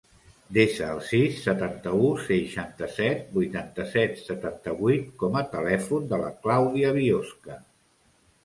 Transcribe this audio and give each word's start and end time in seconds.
Desa 0.57 0.85
el 0.93 1.01
sis, 1.09 1.35
setanta-u, 1.47 2.07
seixanta-set, 2.29 3.21
vuitanta-set, 3.35 4.17
setanta-vuit 4.31 5.07
com 5.25 5.39
a 5.43 5.47
telèfon 5.55 6.11
de 6.15 6.23
la 6.27 6.33
Clàudia 6.47 6.99
Biosca. 7.01 7.61